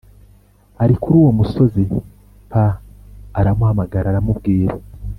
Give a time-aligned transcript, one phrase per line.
[0.83, 1.81] ari kuri uwo musozi
[2.51, 2.53] p
[3.39, 4.73] aramuhamagara aramubwira